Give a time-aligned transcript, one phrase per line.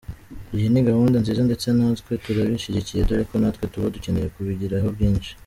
[0.55, 5.31] Iyi ni gahunda nziza ndetse natwe turabishyigiye dore ko natwe tuba dukeneye kubigiraho byinshi”.